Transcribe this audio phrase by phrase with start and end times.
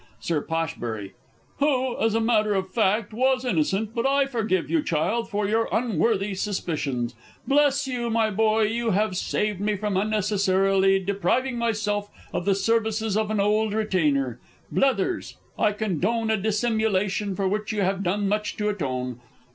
[0.19, 0.77] Sir Posh.
[1.59, 5.69] Who, as a matter of fact, was innocent but I forgive you, child, for your
[5.71, 7.13] unworthy suspicions.
[7.47, 13.29] Bleshugh, my boy, you have saved me from unnecessarily depriving myself of the services of
[13.29, 14.39] an old retainer.
[14.71, 19.19] Blethers, I condone a dissimulation for which you have done much to atone.